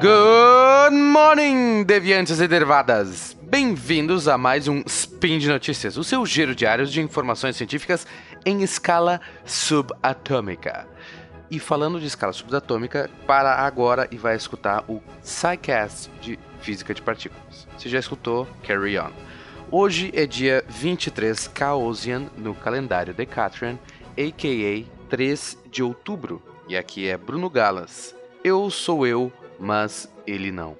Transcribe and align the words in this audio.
Good 0.00 0.94
morning, 0.94 1.82
deviantes 1.82 2.38
e 2.38 2.46
dervadas! 2.46 3.36
Bem-vindos 3.42 4.28
a 4.28 4.38
mais 4.38 4.68
um 4.68 4.80
Spin 4.86 5.40
de 5.40 5.48
Notícias, 5.48 5.96
o 5.96 6.04
seu 6.04 6.24
giro 6.24 6.54
diário 6.54 6.86
de 6.86 7.00
informações 7.00 7.56
científicas 7.56 8.06
em 8.46 8.62
escala 8.62 9.20
subatômica. 9.44 10.86
E 11.50 11.58
falando 11.58 11.98
de 11.98 12.06
escala 12.06 12.32
subatômica, 12.32 13.10
para 13.26 13.56
agora 13.56 14.06
e 14.12 14.16
vai 14.16 14.36
escutar 14.36 14.84
o 14.86 15.02
SciCast 15.20 16.12
de 16.20 16.38
Física 16.60 16.94
de 16.94 17.02
Partículas. 17.02 17.66
Você 17.76 17.88
já 17.88 17.98
escutou? 17.98 18.46
Carry 18.62 18.96
on. 19.00 19.10
Hoje 19.68 20.12
é 20.14 20.26
dia 20.26 20.64
23 20.68 21.50
Chaosian 21.52 22.26
no 22.36 22.54
calendário 22.54 23.12
Decatrian, 23.12 23.76
a.k.a. 24.16 25.08
3 25.08 25.58
de 25.68 25.82
outubro. 25.82 26.40
E 26.68 26.76
aqui 26.76 27.08
é 27.08 27.16
Bruno 27.16 27.50
Galas. 27.50 28.14
Eu 28.44 28.70
sou 28.70 29.04
eu, 29.04 29.32
mas 29.58 30.12
ele 30.26 30.50
não. 30.50 30.76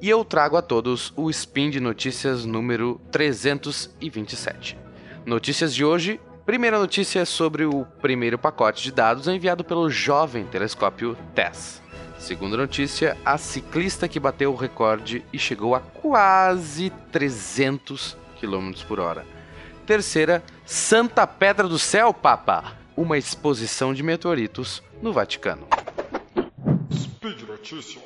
E 0.00 0.08
eu 0.10 0.24
trago 0.24 0.56
a 0.56 0.62
todos 0.62 1.12
o 1.16 1.30
Spin 1.30 1.70
de 1.70 1.80
Notícias 1.80 2.44
número 2.44 3.00
327. 3.10 4.76
Notícias 5.24 5.74
de 5.74 5.84
hoje. 5.84 6.20
Primeira 6.44 6.78
notícia 6.78 7.20
é 7.20 7.24
sobre 7.24 7.64
o 7.64 7.86
primeiro 8.02 8.36
pacote 8.36 8.82
de 8.82 8.92
dados 8.92 9.26
enviado 9.26 9.64
pelo 9.64 9.88
jovem 9.88 10.44
telescópio 10.44 11.16
TESS. 11.34 11.82
Segunda 12.18 12.56
notícia, 12.56 13.16
a 13.24 13.38
ciclista 13.38 14.08
que 14.08 14.20
bateu 14.20 14.52
o 14.52 14.56
recorde 14.56 15.24
e 15.32 15.38
chegou 15.38 15.74
a 15.74 15.80
quase 15.80 16.90
300 17.10 18.16
km 18.40 18.72
por 18.86 19.00
hora. 19.00 19.26
Terceira, 19.86 20.42
Santa 20.66 21.26
Pedra 21.26 21.68
do 21.68 21.78
Céu, 21.78 22.12
Papa, 22.12 22.72
uma 22.96 23.18
exposição 23.18 23.92
de 23.92 24.02
meteoritos 24.02 24.82
no 25.02 25.12
Vaticano. 25.12 25.66
Notícias. 27.64 28.02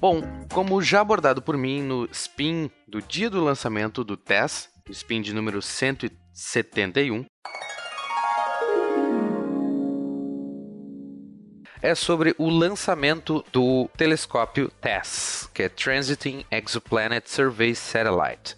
Bom, 0.00 0.20
como 0.52 0.82
já 0.82 1.00
abordado 1.00 1.40
por 1.40 1.56
mim 1.56 1.80
no 1.80 2.08
spin 2.10 2.68
do 2.88 3.00
dia 3.00 3.30
do 3.30 3.40
lançamento 3.40 4.02
do 4.02 4.16
TESS, 4.16 4.68
o 4.88 4.90
spin 4.90 5.22
de 5.22 5.32
número 5.32 5.62
171, 5.62 7.24
é 11.80 11.94
sobre 11.94 12.34
o 12.36 12.50
lançamento 12.50 13.44
do 13.52 13.88
telescópio 13.96 14.72
TESS, 14.80 15.48
que 15.54 15.62
é 15.62 15.68
Transiting 15.68 16.44
Exoplanet 16.50 17.30
Survey 17.30 17.76
Satellite. 17.76 18.56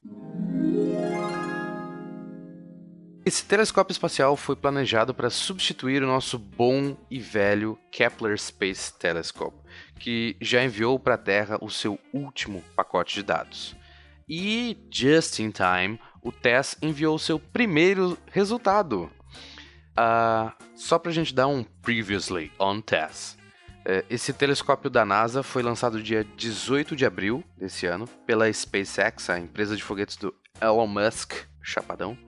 Esse 3.26 3.42
telescópio 3.46 3.92
espacial 3.92 4.36
foi 4.36 4.54
planejado 4.54 5.14
para 5.14 5.30
substituir 5.30 6.02
o 6.02 6.06
nosso 6.06 6.38
bom 6.38 6.94
e 7.10 7.18
velho 7.18 7.78
Kepler 7.90 8.38
Space 8.38 8.92
Telescope, 8.92 9.56
que 9.98 10.36
já 10.42 10.62
enviou 10.62 10.98
para 10.98 11.14
a 11.14 11.18
Terra 11.18 11.56
o 11.62 11.70
seu 11.70 11.98
último 12.12 12.62
pacote 12.76 13.14
de 13.14 13.22
dados. 13.22 13.74
E, 14.28 14.76
just 14.90 15.38
in 15.38 15.50
time, 15.50 15.98
o 16.20 16.30
TESS 16.30 16.76
enviou 16.82 17.18
seu 17.18 17.38
primeiro 17.38 18.18
resultado. 18.30 19.10
Uh, 19.98 20.52
só 20.76 20.98
para 20.98 21.10
a 21.10 21.14
gente 21.14 21.34
dar 21.34 21.46
um 21.46 21.64
previously 21.64 22.52
on 22.58 22.82
TESS. 22.82 23.38
Uh, 23.86 24.04
esse 24.10 24.34
telescópio 24.34 24.90
da 24.90 25.04
NASA 25.04 25.42
foi 25.42 25.62
lançado 25.62 26.02
dia 26.02 26.24
18 26.36 26.94
de 26.94 27.06
abril 27.06 27.42
desse 27.56 27.86
ano 27.86 28.06
pela 28.26 28.52
SpaceX, 28.52 29.30
a 29.30 29.38
empresa 29.38 29.74
de 29.74 29.82
foguetes 29.82 30.16
do 30.16 30.34
Elon 30.60 30.86
Musk, 30.86 31.32
chapadão 31.62 32.18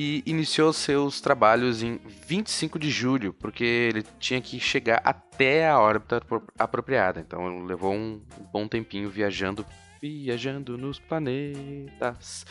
e 0.00 0.22
iniciou 0.26 0.72
seus 0.72 1.20
trabalhos 1.20 1.82
em 1.82 1.98
25 2.24 2.78
de 2.78 2.88
julho, 2.88 3.32
porque 3.32 3.64
ele 3.64 4.04
tinha 4.20 4.40
que 4.40 4.60
chegar 4.60 5.00
até 5.02 5.68
a 5.68 5.80
órbita 5.80 6.22
apropriada. 6.56 7.18
Então 7.18 7.64
levou 7.64 7.92
um 7.92 8.22
bom 8.52 8.68
tempinho 8.68 9.10
viajando, 9.10 9.66
viajando 10.00 10.78
nos 10.78 11.00
planetas. 11.00 12.46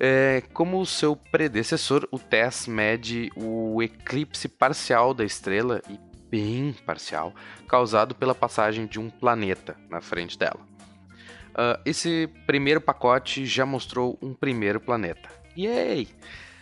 É, 0.00 0.42
como 0.54 0.86
seu 0.86 1.14
predecessor, 1.14 2.08
o 2.10 2.18
TESS 2.18 2.68
mede 2.68 3.30
o 3.36 3.82
eclipse 3.82 4.48
parcial 4.48 5.12
da 5.12 5.26
estrela 5.26 5.82
e 5.90 6.00
bem 6.30 6.74
parcial, 6.86 7.34
causado 7.68 8.14
pela 8.14 8.34
passagem 8.34 8.86
de 8.86 8.98
um 8.98 9.10
planeta 9.10 9.76
na 9.90 10.00
frente 10.00 10.38
dela. 10.38 10.66
Uh, 11.50 11.76
esse 11.84 12.30
primeiro 12.46 12.80
pacote 12.80 13.44
já 13.44 13.66
mostrou 13.66 14.18
um 14.22 14.32
primeiro 14.32 14.80
planeta. 14.80 15.28
Yay! 15.54 16.08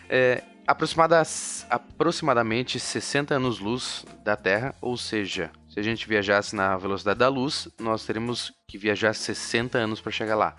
É, 0.08 0.42
aproximada, 0.66 1.22
aproximadamente 1.70 2.78
60 2.80 3.34
anos-luz 3.34 4.04
da 4.24 4.36
Terra, 4.36 4.74
ou 4.80 4.96
seja, 4.96 5.50
se 5.68 5.78
a 5.78 5.82
gente 5.82 6.08
viajasse 6.08 6.56
na 6.56 6.76
velocidade 6.76 7.18
da 7.18 7.28
luz, 7.28 7.68
nós 7.78 8.04
teríamos 8.04 8.52
que 8.66 8.78
viajar 8.78 9.14
60 9.14 9.78
anos 9.78 10.00
para 10.00 10.12
chegar 10.12 10.34
lá. 10.34 10.56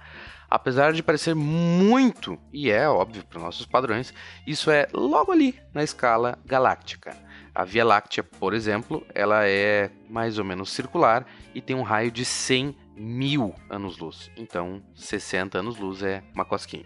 Apesar 0.50 0.94
de 0.94 1.04
parecer 1.04 1.36
muito, 1.36 2.40
e 2.54 2.70
é 2.70 2.88
óbvio 2.88 3.26
para 3.26 3.40
nossos 3.40 3.66
padrões, 3.66 4.14
isso 4.46 4.72
é 4.72 4.88
logo 4.94 5.32
ali 5.32 5.60
na 5.74 5.84
escala 5.84 6.40
galáctica. 6.46 7.18
A 7.54 7.66
Via 7.66 7.84
Láctea, 7.84 8.24
por 8.24 8.54
exemplo, 8.54 9.04
ela 9.14 9.48
é 9.48 9.90
mais 10.08 10.38
ou 10.38 10.46
menos 10.46 10.70
circular 10.70 11.26
e 11.56 11.60
tem 11.60 11.76
um 11.76 11.82
raio 11.82 12.12
de 12.12 12.24
100 12.24 12.78
mil 12.96 13.54
anos-luz. 13.68 14.30
Então, 14.38 14.82
60 14.96 15.58
anos-luz 15.58 16.04
é 16.04 16.24
uma 16.36 16.46
cosquinha. 16.46 16.86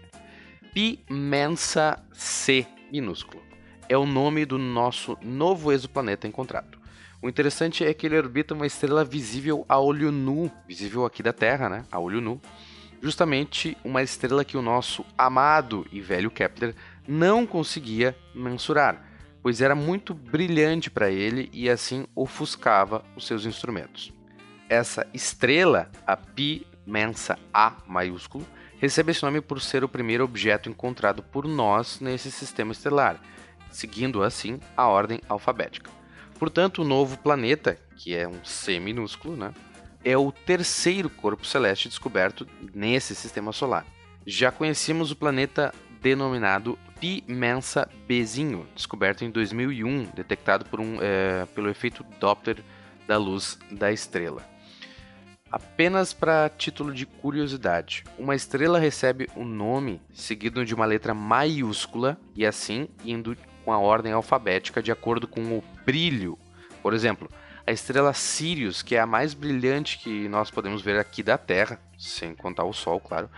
Pi 0.72 1.04
Mensa 1.10 2.02
C 2.14 2.66
minúsculo. 2.90 3.42
É 3.90 3.98
o 3.98 4.06
nome 4.06 4.46
do 4.46 4.56
nosso 4.56 5.18
novo 5.20 5.70
exoplaneta 5.70 6.26
encontrado. 6.26 6.78
O 7.20 7.28
interessante 7.28 7.84
é 7.84 7.92
que 7.92 8.06
ele 8.06 8.16
orbita 8.16 8.54
uma 8.54 8.66
estrela 8.66 9.04
visível 9.04 9.66
a 9.68 9.78
olho 9.78 10.10
nu, 10.10 10.50
visível 10.66 11.04
aqui 11.04 11.22
da 11.22 11.32
Terra, 11.32 11.68
né? 11.68 11.84
A 11.92 11.98
olho 11.98 12.22
nu. 12.22 12.40
Justamente 13.02 13.76
uma 13.84 14.02
estrela 14.02 14.46
que 14.46 14.56
o 14.56 14.62
nosso 14.62 15.04
amado 15.16 15.86
e 15.92 16.00
velho 16.00 16.30
Kepler 16.30 16.74
não 17.06 17.46
conseguia 17.46 18.16
mensurar, 18.34 19.04
pois 19.42 19.60
era 19.60 19.74
muito 19.74 20.14
brilhante 20.14 20.90
para 20.90 21.10
ele 21.10 21.50
e 21.52 21.68
assim 21.68 22.06
ofuscava 22.14 23.04
os 23.14 23.26
seus 23.26 23.44
instrumentos. 23.44 24.10
Essa 24.70 25.06
estrela, 25.12 25.90
a 26.06 26.16
Pi 26.16 26.66
Mensa 26.86 27.38
A 27.52 27.74
maiúsculo, 27.86 28.46
recebe 28.82 29.12
esse 29.12 29.22
nome 29.22 29.40
por 29.40 29.60
ser 29.60 29.84
o 29.84 29.88
primeiro 29.88 30.24
objeto 30.24 30.68
encontrado 30.68 31.22
por 31.22 31.46
nós 31.46 32.00
nesse 32.00 32.32
sistema 32.32 32.72
estelar, 32.72 33.22
seguindo 33.70 34.24
assim 34.24 34.58
a 34.76 34.88
ordem 34.88 35.20
alfabética. 35.28 35.88
Portanto, 36.36 36.82
o 36.82 36.84
novo 36.84 37.16
planeta, 37.16 37.78
que 37.96 38.12
é 38.12 38.26
um 38.26 38.44
C 38.44 38.80
minúsculo, 38.80 39.36
né, 39.36 39.54
é 40.04 40.18
o 40.18 40.32
terceiro 40.32 41.08
corpo 41.08 41.46
celeste 41.46 41.88
descoberto 41.88 42.44
nesse 42.74 43.14
sistema 43.14 43.52
solar. 43.52 43.86
Já 44.26 44.50
conhecíamos 44.50 45.12
o 45.12 45.16
planeta 45.16 45.72
denominado 46.00 46.76
Pi 46.98 47.22
Mensa 47.28 47.88
Bzinho, 48.08 48.66
descoberto 48.74 49.24
em 49.24 49.30
2001, 49.30 50.06
detectado 50.12 50.66
um, 50.80 50.98
é, 51.00 51.46
pelo 51.54 51.70
efeito 51.70 52.04
Doppler 52.18 52.58
da 53.06 53.16
luz 53.16 53.60
da 53.70 53.92
estrela. 53.92 54.51
Apenas 55.52 56.14
para 56.14 56.48
título 56.48 56.94
de 56.94 57.04
curiosidade, 57.04 58.04
uma 58.18 58.34
estrela 58.34 58.78
recebe 58.78 59.28
o 59.36 59.40
um 59.40 59.44
nome 59.44 60.00
seguido 60.10 60.64
de 60.64 60.74
uma 60.74 60.86
letra 60.86 61.12
maiúscula 61.12 62.18
e 62.34 62.46
assim 62.46 62.88
indo 63.04 63.36
com 63.62 63.70
a 63.70 63.78
ordem 63.78 64.14
alfabética 64.14 64.82
de 64.82 64.90
acordo 64.90 65.28
com 65.28 65.58
o 65.58 65.64
brilho. 65.84 66.38
Por 66.82 66.94
exemplo, 66.94 67.28
a 67.66 67.70
estrela 67.70 68.14
Sirius, 68.14 68.80
que 68.80 68.96
é 68.96 69.00
a 69.00 69.06
mais 69.06 69.34
brilhante 69.34 69.98
que 69.98 70.26
nós 70.26 70.50
podemos 70.50 70.80
ver 70.80 70.98
aqui 70.98 71.22
da 71.22 71.36
Terra, 71.36 71.78
sem 71.98 72.34
contar 72.34 72.64
o 72.64 72.72
Sol, 72.72 72.98
claro, 72.98 73.28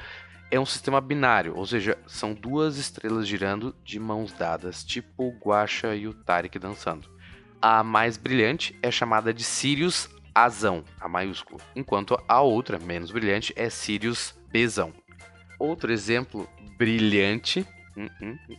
é 0.52 0.60
um 0.60 0.64
sistema 0.64 1.00
binário, 1.00 1.56
ou 1.56 1.66
seja, 1.66 1.98
são 2.06 2.32
duas 2.32 2.76
estrelas 2.76 3.26
girando 3.26 3.74
de 3.84 3.98
mãos 3.98 4.32
dadas, 4.32 4.84
tipo 4.84 5.24
o 5.24 5.36
Guaxa 5.44 5.96
e 5.96 6.06
o 6.06 6.14
Tarek 6.14 6.60
dançando. 6.60 7.08
A 7.60 7.82
mais 7.82 8.16
brilhante 8.16 8.78
é 8.80 8.90
chamada 8.90 9.34
de 9.34 9.42
Sirius 9.42 10.08
Azão, 10.34 10.82
a 11.00 11.08
maiúsculo, 11.08 11.60
enquanto 11.76 12.18
a 12.26 12.40
outra, 12.40 12.78
menos 12.78 13.10
brilhante, 13.10 13.52
é 13.56 13.70
Sirius 13.70 14.34
Bzão. 14.52 14.92
Outro 15.58 15.92
exemplo 15.92 16.48
brilhante 16.76 17.66
hum, 17.96 18.08
hum, 18.20 18.38
hum, 18.48 18.56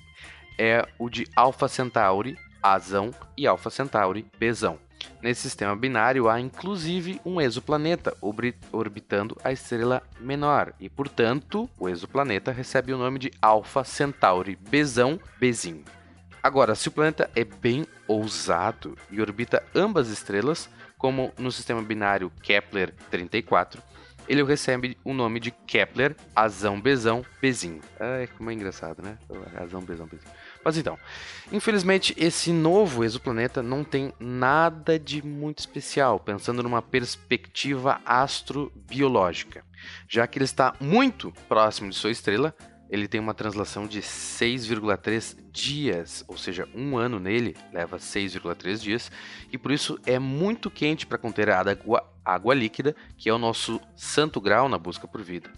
é 0.57 0.87
o 0.97 1.09
de 1.09 1.27
Alpha 1.35 1.67
Centauri, 1.67 2.37
Azão, 2.63 3.11
e 3.37 3.45
Alpha 3.45 3.69
Centauri, 3.69 4.25
Bzão. 4.39 4.79
Nesse 5.21 5.41
sistema 5.41 5.75
binário 5.75 6.29
há 6.29 6.39
inclusive 6.39 7.19
um 7.25 7.41
exoplaneta 7.41 8.15
orbitando 8.71 9.37
a 9.43 9.51
estrela 9.51 10.01
menor, 10.19 10.73
e 10.79 10.89
portanto 10.89 11.69
o 11.77 11.89
exoplaneta 11.89 12.51
recebe 12.51 12.93
o 12.93 12.97
nome 12.97 13.19
de 13.19 13.31
Alpha 13.41 13.83
Centauri 13.83 14.55
Bzão 14.55 15.19
Bzinho. 15.39 15.83
Agora, 16.41 16.75
se 16.75 16.87
o 16.87 16.91
planeta 16.91 17.29
é 17.35 17.43
bem 17.43 17.87
ousado 18.07 18.95
e 19.09 19.19
orbita 19.19 19.63
ambas 19.73 20.09
estrelas, 20.09 20.69
como 21.05 21.31
no 21.37 21.51
sistema 21.51 21.83
binário 21.83 22.31
Kepler 22.41 22.91
34, 23.11 23.79
ele 24.27 24.43
recebe 24.43 24.97
o 25.03 25.13
nome 25.13 25.39
de 25.39 25.51
Kepler 25.51 26.15
Azão 26.35 26.81
Bezão 26.81 27.23
Bezinho. 27.39 27.79
Ai, 27.99 28.25
como 28.35 28.49
é 28.49 28.55
engraçado, 28.55 29.03
né? 29.03 29.15
Azão 29.55 29.81
Bezão 29.81 30.07
Bezinho. 30.07 30.31
Mas 30.63 30.79
então, 30.79 30.97
infelizmente 31.51 32.15
esse 32.17 32.51
novo 32.51 33.03
exoplaneta 33.03 33.61
não 33.61 33.83
tem 33.83 34.11
nada 34.19 34.97
de 34.97 35.23
muito 35.23 35.59
especial, 35.59 36.19
pensando 36.19 36.63
numa 36.63 36.81
perspectiva 36.81 38.01
astrobiológica, 38.03 39.63
já 40.09 40.25
que 40.25 40.39
ele 40.39 40.45
está 40.45 40.73
muito 40.79 41.31
próximo 41.47 41.91
de 41.91 41.95
sua 41.95 42.09
estrela. 42.09 42.51
Ele 42.89 43.07
tem 43.07 43.19
uma 43.19 43.33
translação 43.33 43.87
de 43.87 44.01
6,3 44.01 45.37
dias, 45.51 46.23
ou 46.27 46.37
seja, 46.37 46.67
um 46.75 46.97
ano 46.97 47.19
nele 47.19 47.55
leva 47.73 47.97
6,3 47.97 48.79
dias, 48.79 49.11
e 49.51 49.57
por 49.57 49.71
isso 49.71 49.99
é 50.05 50.19
muito 50.19 50.69
quente 50.69 51.05
para 51.05 51.17
conter 51.17 51.49
água, 51.49 52.03
água 52.23 52.53
líquida, 52.53 52.95
que 53.17 53.29
é 53.29 53.33
o 53.33 53.39
nosso 53.39 53.81
santo 53.95 54.39
grau 54.39 54.69
na 54.69 54.77
busca 54.77 55.07
por 55.07 55.21
vida 55.21 55.49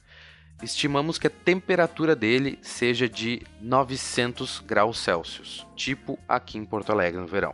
estimamos 0.63 1.18
que 1.18 1.27
a 1.27 1.31
temperatura 1.31 2.15
dele 2.15 2.57
seja 2.62 3.07
de 3.07 3.41
900 3.62 4.59
graus 4.65 5.00
Celsius, 5.00 5.65
tipo 5.75 6.18
aqui 6.27 6.57
em 6.57 6.65
Porto 6.65 6.91
Alegre 6.91 7.19
no 7.19 7.27
verão. 7.27 7.53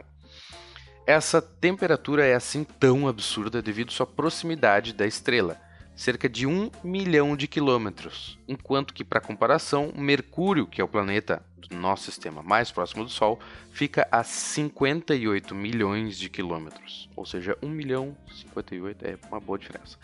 Essa 1.05 1.41
temperatura 1.41 2.25
é 2.25 2.33
assim 2.33 2.63
tão 2.63 3.07
absurda 3.07 3.61
devido 3.61 3.89
à 3.89 3.91
sua 3.91 4.07
proximidade 4.07 4.93
da 4.93 5.05
estrela, 5.05 5.59
cerca 5.95 6.27
de 6.27 6.47
1 6.47 6.71
milhão 6.83 7.35
de 7.35 7.47
quilômetros, 7.47 8.37
enquanto 8.47 8.93
que, 8.93 9.03
para 9.03 9.21
comparação, 9.21 9.91
Mercúrio, 9.95 10.67
que 10.67 10.81
é 10.81 10.83
o 10.83 10.87
planeta 10.87 11.43
do 11.57 11.75
nosso 11.75 12.05
sistema 12.05 12.41
mais 12.41 12.71
próximo 12.71 13.03
do 13.03 13.09
Sol, 13.09 13.39
fica 13.71 14.07
a 14.11 14.23
58 14.23 15.53
milhões 15.53 16.17
de 16.17 16.29
quilômetros, 16.29 17.09
ou 17.15 17.25
seja, 17.25 17.57
1 17.61 17.69
milhão 17.69 18.17
58 18.31 19.05
é 19.05 19.17
uma 19.29 19.39
boa 19.39 19.57
diferença. 19.57 19.97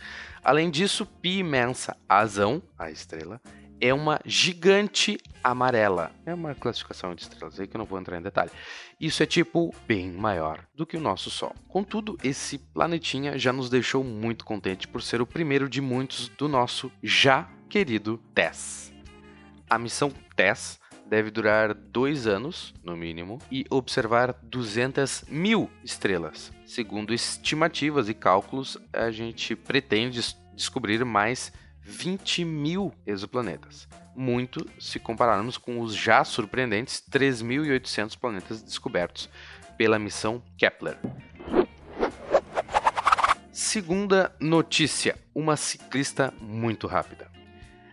Além 0.44 0.70
disso, 0.70 1.06
Pi 1.06 1.44
Mensa 1.44 1.98
Azão, 2.08 2.62
a 2.78 2.90
estrela, 2.92 3.42
é 3.82 3.94
uma 3.94 4.20
gigante 4.26 5.18
amarela. 5.44 6.12
É 6.26 6.34
uma 6.34 6.56
classificação 6.56 7.16
de 7.16 7.22
estrelas 7.22 7.60
aí 7.60 7.68
que 7.68 7.76
eu 7.76 7.80
não 7.80 7.86
vou 7.86 8.00
entrar 8.00 8.18
em 8.18 8.22
detalhe. 8.22 8.52
Isso 9.00 9.24
é 9.24 9.26
tipo 9.26 9.74
bem 9.88 10.12
maior 10.12 10.66
do 10.76 10.86
que 10.86 10.98
o 10.98 11.02
nosso 11.02 11.30
Sol. 11.30 11.56
Contudo, 11.68 12.18
esse 12.24 12.58
planetinha 12.58 13.38
já 13.38 13.54
nos 13.54 13.70
deixou 13.70 14.04
muito 14.04 14.46
contente 14.46 14.88
por 14.88 15.02
ser 15.02 15.22
o 15.22 15.28
primeiro 15.28 15.70
de 15.70 15.82
muitos 15.82 16.30
do 16.30 16.48
nosso 16.48 16.92
já 17.02 17.50
querido 17.70 18.18
TESS. 18.34 18.94
A 19.70 19.78
missão 19.78 20.12
TESS 20.36 20.80
deve 21.10 21.32
durar 21.32 21.74
dois 21.74 22.28
anos, 22.28 22.74
no 22.84 22.96
mínimo, 22.96 23.40
e 23.52 23.66
observar 23.70 24.34
200 24.44 25.26
mil 25.28 25.70
estrelas. 25.84 26.52
Segundo 26.66 27.14
estimativas 27.14 28.08
e 28.08 28.14
cálculos, 28.14 28.78
a 28.94 29.10
gente 29.10 29.56
pretende 29.56 30.36
descobrir 30.54 31.04
mais 31.04 31.52
20 31.90 32.46
mil 32.46 32.94
exoplanetas. 33.06 33.88
Muito 34.16 34.64
se 34.80 35.00
compararmos 35.00 35.58
com 35.58 35.82
os 35.82 35.96
já 35.96 36.24
surpreendentes 36.24 37.04
3.800 37.12 38.18
planetas 38.18 38.62
descobertos 38.62 39.28
pela 39.76 39.98
missão 39.98 40.42
Kepler. 40.56 40.98
Segunda 43.52 44.32
notícia: 44.40 45.18
uma 45.34 45.58
ciclista 45.58 46.32
muito 46.40 46.86
rápida. 46.86 47.28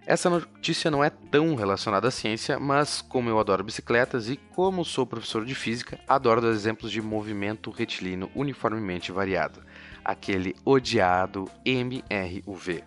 Essa 0.05 0.31
notícia 0.31 0.91
não 0.91 1.03
é 1.03 1.11
tão 1.11 1.55
relacionada 1.57 2.07
à 2.07 2.11
ciência, 2.13 2.61
mas 2.61 3.01
como 3.01 3.29
eu 3.29 3.41
adoro 3.41 3.65
bicicletas 3.65 4.29
e 4.29 4.37
como 4.37 4.85
sou 4.85 5.05
professor 5.05 5.45
de 5.45 5.55
física, 5.55 5.99
adoro 6.07 6.41
dar 6.41 6.51
exemplos 6.51 6.93
de 6.93 7.03
movimento 7.03 7.71
retilíneo 7.71 8.31
uniformemente 8.35 9.11
variado, 9.11 9.61
aquele 10.05 10.55
odiado 10.65 11.51
MRUV. 11.65 12.85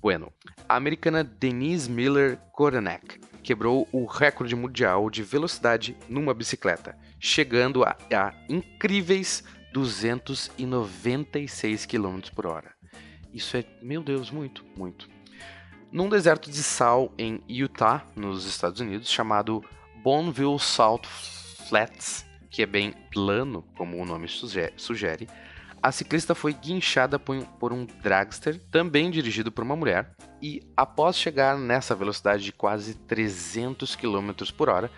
Bueno, 0.00 0.32
a 0.68 0.76
americana 0.76 1.24
Denise 1.24 1.90
Miller 1.90 2.38
Koronek 2.52 3.18
quebrou 3.42 3.88
o 3.90 4.04
recorde 4.04 4.54
mundial 4.54 5.10
de 5.10 5.24
velocidade 5.24 5.96
numa 6.08 6.32
bicicleta, 6.32 6.96
chegando 7.18 7.82
a, 7.82 7.96
a 8.14 8.32
incríveis 8.48 9.42
296 9.72 11.84
km 11.84 12.20
por 12.32 12.46
hora. 12.46 12.72
Isso 13.34 13.56
é, 13.56 13.64
meu 13.82 14.00
Deus, 14.02 14.30
muito, 14.30 14.64
muito. 14.76 15.08
Num 15.90 16.08
deserto 16.08 16.48
de 16.48 16.62
sal 16.62 17.12
em 17.18 17.42
Utah, 17.48 18.06
nos 18.14 18.46
Estados 18.46 18.80
Unidos, 18.80 19.10
chamado 19.10 19.64
Bonneville 19.96 20.60
Salt 20.60 21.06
Flats, 21.06 22.24
que 22.50 22.62
é 22.62 22.66
bem 22.66 22.94
plano, 23.10 23.64
como 23.76 24.00
o 24.00 24.04
nome 24.04 24.28
sugere, 24.28 25.26
a 25.82 25.92
ciclista 25.92 26.34
foi 26.34 26.52
guinchada 26.52 27.18
por 27.18 27.72
um 27.72 27.86
dragster, 28.02 28.60
também 28.70 29.10
dirigido 29.10 29.52
por 29.52 29.62
uma 29.64 29.76
mulher, 29.76 30.10
e 30.40 30.62
após 30.76 31.16
chegar 31.16 31.56
nessa 31.56 31.94
velocidade 31.94 32.44
de 32.44 32.52
quase 32.52 32.94
300 32.94 33.96
km 33.96 34.30
por 34.56 34.68
hora, 34.68 34.90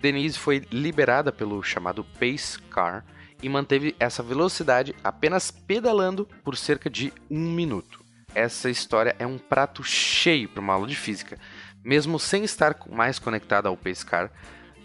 Denise 0.00 0.38
foi 0.38 0.62
liberada 0.70 1.32
pelo 1.32 1.62
chamado 1.62 2.04
Pace 2.18 2.58
Car 2.70 3.04
e 3.42 3.48
manteve 3.48 3.94
essa 3.98 4.22
velocidade 4.22 4.94
apenas 5.02 5.50
pedalando 5.50 6.28
por 6.44 6.56
cerca 6.56 6.88
de 6.88 7.12
um 7.30 7.50
minuto. 7.50 8.04
Essa 8.34 8.68
história 8.68 9.16
é 9.18 9.26
um 9.26 9.38
prato 9.38 9.82
cheio 9.82 10.48
para 10.48 10.60
uma 10.60 10.74
aula 10.74 10.86
de 10.86 10.96
física. 10.96 11.38
Mesmo 11.82 12.18
sem 12.18 12.44
estar 12.44 12.76
mais 12.90 13.18
conectada 13.18 13.68
ao 13.68 13.76
Pace 13.76 14.04
Car, 14.04 14.30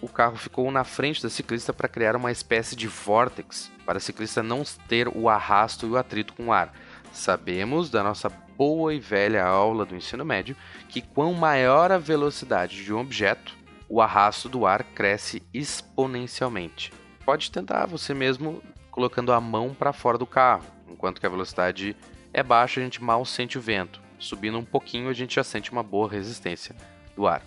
o 0.02 0.08
carro 0.08 0.36
ficou 0.36 0.70
na 0.72 0.84
frente 0.84 1.22
da 1.22 1.30
ciclista 1.30 1.72
para 1.72 1.88
criar 1.88 2.16
uma 2.16 2.32
espécie 2.32 2.76
de 2.76 2.88
vórtex, 2.88 3.72
para 3.86 3.98
a 3.98 4.02
ciclista 4.02 4.42
não 4.42 4.64
ter 4.88 5.08
o 5.08 5.30
arrasto 5.30 5.86
e 5.86 5.90
o 5.92 5.98
atrito 5.98 6.34
com 6.34 6.48
o 6.48 6.52
ar. 6.52 6.74
Sabemos 7.14 7.90
da 7.90 8.02
nossa 8.02 8.30
boa 8.30 8.94
e 8.94 9.00
velha 9.00 9.46
aula 9.46 9.86
do 9.86 9.96
ensino 9.96 10.26
médio 10.26 10.56
que 10.90 11.02
quanto 11.02 11.38
maior 11.38 11.92
a 11.92 11.98
velocidade 11.98 12.84
de 12.84 12.94
um 12.94 13.00
objeto, 13.00 13.56
o 13.88 14.02
arrasto 14.02 14.50
do 14.50 14.66
ar 14.66 14.84
cresce 14.84 15.44
exponencialmente. 15.54 16.92
Pode 17.24 17.52
tentar 17.52 17.86
você 17.86 18.14
mesmo 18.14 18.62
colocando 18.90 19.32
a 19.32 19.40
mão 19.40 19.74
para 19.74 19.94
fora 19.94 20.18
do 20.18 20.26
carro, 20.26 20.66
enquanto 20.90 21.20
que 21.20 21.26
a 21.26 21.30
velocidade 21.30 21.96
é 22.34 22.42
baixa, 22.42 22.80
a 22.80 22.84
gente 22.84 23.04
mal 23.04 23.24
sente 23.26 23.58
o 23.58 23.62
vento. 23.62 24.02
Subindo 24.18 24.58
um 24.58 24.66
pouquinho, 24.66 25.10
a 25.10 25.14
gente 25.14 25.36
já 25.36 25.44
sente 25.44 25.72
uma 25.72 25.84
boa 25.84 26.10
resistência 26.10 26.76
do 27.16 27.28
ar. 27.28 27.42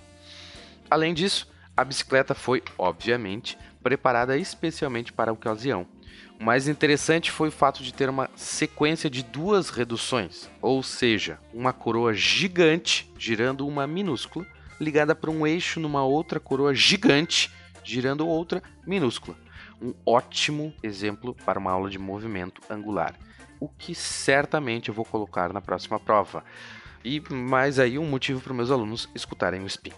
Além 0.90 1.14
disso, 1.14 1.48
a 1.76 1.84
bicicleta 1.84 2.34
foi, 2.34 2.62
obviamente, 2.78 3.58
preparada 3.82 4.36
especialmente 4.36 5.12
para 5.12 5.30
a 5.30 5.34
ocasião. 5.34 5.86
O 6.40 6.44
mais 6.44 6.68
interessante 6.68 7.30
foi 7.30 7.48
o 7.48 7.52
fato 7.52 7.82
de 7.82 7.92
ter 7.92 8.08
uma 8.08 8.30
sequência 8.34 9.08
de 9.08 9.22
duas 9.22 9.70
reduções, 9.70 10.48
ou 10.60 10.82
seja, 10.82 11.38
uma 11.52 11.72
coroa 11.72 12.12
gigante 12.12 13.10
girando 13.18 13.66
uma 13.66 13.86
minúscula, 13.86 14.46
ligada 14.80 15.14
por 15.14 15.30
um 15.30 15.46
eixo 15.46 15.78
numa 15.80 16.04
outra 16.04 16.40
coroa 16.40 16.74
gigante 16.74 17.50
girando 17.84 18.26
outra 18.26 18.62
minúscula. 18.86 19.36
Um 19.80 19.94
ótimo 20.06 20.72
exemplo 20.82 21.36
para 21.44 21.58
uma 21.58 21.70
aula 21.70 21.90
de 21.90 21.98
movimento 21.98 22.60
angular, 22.70 23.14
o 23.60 23.68
que 23.68 23.94
certamente 23.94 24.88
eu 24.88 24.94
vou 24.94 25.04
colocar 25.04 25.52
na 25.52 25.60
próxima 25.60 26.00
prova. 26.00 26.44
E 27.04 27.22
mais 27.30 27.78
aí 27.78 27.98
um 27.98 28.06
motivo 28.06 28.40
para 28.40 28.54
meus 28.54 28.70
alunos 28.70 29.08
escutarem 29.14 29.62
o 29.62 29.66
spin 29.66 29.92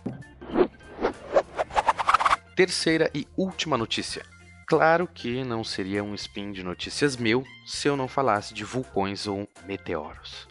terceira 2.57 3.11
e 3.15 3.29
última 3.37 3.77
notícia. 3.77 4.25
Claro 4.67 5.07
que 5.07 5.45
não 5.45 5.63
seria 5.63 6.03
um 6.03 6.15
spin 6.15 6.51
de 6.51 6.65
notícias 6.65 7.15
meu 7.15 7.45
se 7.67 7.87
eu 7.87 7.97
não 7.97 8.09
falasse 8.09 8.55
de 8.55 8.65
vulcões 8.65 9.27
ou 9.27 9.47
meteoros. 9.67 10.49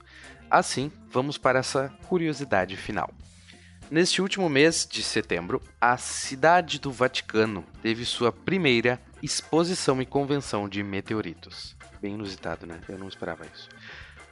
Assim, 0.49 0.91
vamos 1.09 1.37
para 1.37 1.59
essa 1.59 1.89
curiosidade 2.07 2.77
final. 2.77 3.11
Neste 3.89 4.21
último 4.21 4.47
mês 4.47 4.87
de 4.89 5.01
setembro, 5.01 5.61
a 5.81 5.97
cidade 5.97 6.79
do 6.79 6.91
Vaticano 6.91 7.65
teve 7.81 8.05
sua 8.05 8.31
primeira 8.31 9.01
exposição 9.21 9.99
e 9.99 10.05
convenção 10.05 10.69
de 10.69 10.83
meteoritos. 10.83 11.75
Bem 11.99 12.13
inusitado, 12.13 12.67
né? 12.67 12.79
Eu 12.87 12.99
não 12.99 13.07
esperava 13.07 13.45
isso. 13.45 13.67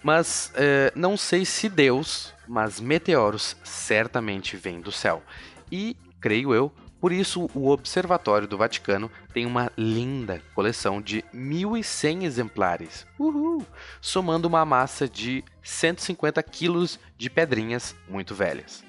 Mas 0.04 0.52
eh, 0.56 0.92
não 0.96 1.18
sei 1.18 1.44
se 1.44 1.70
Deus, 1.70 2.34
mas 2.48 2.80
meteoros 2.80 3.58
certamente 3.64 4.56
vêm 4.56 4.80
do 4.80 4.92
céu. 4.92 5.24
E, 5.72 5.98
creio 6.20 6.54
eu, 6.54 6.72
por 7.04 7.12
isso, 7.12 7.50
o 7.54 7.68
Observatório 7.68 8.48
do 8.48 8.58
Vaticano 8.58 9.12
tem 9.34 9.46
uma 9.46 9.70
linda 9.78 10.42
coleção 10.56 11.02
de 11.02 11.22
1.100 11.36 12.24
exemplares, 12.24 13.06
Uhul! 13.20 13.68
somando 14.00 14.48
uma 14.48 14.64
massa 14.64 15.06
de 15.06 15.44
150 15.62 16.42
quilos 16.44 16.98
de 17.18 17.30
pedrinhas 17.30 17.94
muito 18.08 18.34
velhas. 18.34 18.86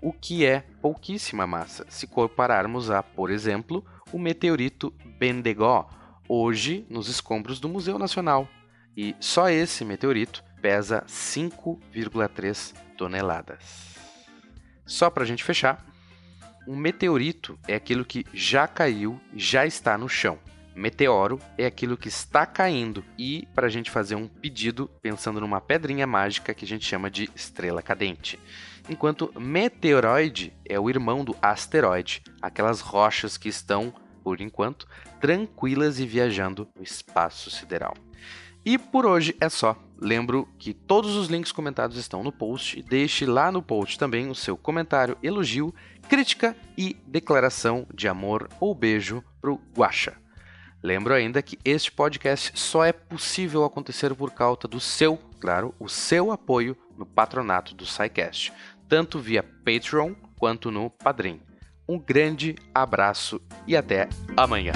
O 0.00 0.12
que 0.12 0.44
é 0.44 0.64
pouquíssima 0.80 1.46
massa, 1.46 1.86
se 1.88 2.08
compararmos 2.08 2.90
a, 2.90 3.00
por 3.00 3.30
exemplo, 3.30 3.84
o 4.12 4.18
meteorito 4.18 4.92
Bendigo, 5.16 5.88
hoje 6.28 6.84
nos 6.90 7.06
escombros 7.06 7.60
do 7.60 7.68
Museu 7.68 7.96
Nacional. 7.96 8.48
E 8.96 9.14
só 9.20 9.48
esse 9.48 9.84
meteorito 9.84 10.42
pesa 10.60 11.04
5,3 11.06 12.74
toneladas. 12.98 13.94
Só 14.84 15.08
para 15.08 15.22
a 15.22 15.26
gente 15.26 15.44
fechar, 15.44 15.91
um 16.66 16.76
meteorito 16.76 17.58
é 17.66 17.74
aquilo 17.74 18.04
que 18.04 18.24
já 18.32 18.66
caiu, 18.66 19.20
já 19.34 19.66
está 19.66 19.96
no 19.98 20.08
chão. 20.08 20.38
Meteoro 20.74 21.38
é 21.58 21.66
aquilo 21.66 21.98
que 21.98 22.08
está 22.08 22.46
caindo 22.46 23.04
e 23.18 23.46
para 23.54 23.66
a 23.66 23.70
gente 23.70 23.90
fazer 23.90 24.14
um 24.14 24.26
pedido 24.26 24.90
pensando 25.02 25.40
numa 25.40 25.60
pedrinha 25.60 26.06
mágica 26.06 26.54
que 26.54 26.64
a 26.64 26.68
gente 26.68 26.86
chama 26.86 27.10
de 27.10 27.28
estrela 27.34 27.82
cadente. 27.82 28.38
Enquanto 28.88 29.32
meteoroide 29.38 30.52
é 30.64 30.80
o 30.80 30.88
irmão 30.88 31.24
do 31.24 31.36
asteroide, 31.42 32.22
aquelas 32.40 32.80
rochas 32.80 33.36
que 33.36 33.48
estão 33.48 33.92
por 34.22 34.40
enquanto, 34.40 34.86
tranquilas 35.20 35.98
e 35.98 36.06
viajando 36.06 36.68
no 36.74 36.82
espaço 36.82 37.50
sideral. 37.50 37.94
E 38.64 38.78
por 38.78 39.06
hoje 39.06 39.36
é 39.40 39.48
só. 39.48 39.76
Lembro 40.00 40.48
que 40.58 40.74
todos 40.74 41.14
os 41.14 41.28
links 41.28 41.52
comentados 41.52 41.96
estão 41.96 42.24
no 42.24 42.32
post. 42.32 42.82
Deixe 42.82 43.24
lá 43.24 43.52
no 43.52 43.62
post 43.62 43.98
também 43.98 44.28
o 44.28 44.34
seu 44.34 44.56
comentário, 44.56 45.16
elogio, 45.22 45.74
crítica 46.08 46.56
e 46.76 46.96
declaração 47.06 47.86
de 47.94 48.08
amor 48.08 48.48
ou 48.60 48.74
beijo 48.74 49.22
pro 49.40 49.60
Guacha. 49.76 50.14
Lembro 50.82 51.14
ainda 51.14 51.40
que 51.40 51.56
este 51.64 51.92
podcast 51.92 52.58
só 52.58 52.84
é 52.84 52.92
possível 52.92 53.64
acontecer 53.64 54.12
por 54.16 54.32
causa 54.32 54.66
do 54.68 54.80
seu, 54.80 55.16
claro, 55.38 55.72
o 55.78 55.88
seu 55.88 56.32
apoio 56.32 56.76
no 56.96 57.06
patronato 57.06 57.74
do 57.74 57.86
SciCast, 57.86 58.52
tanto 58.88 59.20
via 59.20 59.42
Patreon 59.42 60.14
quanto 60.36 60.72
no 60.72 60.90
Padrim. 60.90 61.40
Um 61.88 61.98
grande 61.98 62.56
abraço 62.74 63.40
e 63.66 63.76
até 63.76 64.08
amanhã. 64.36 64.72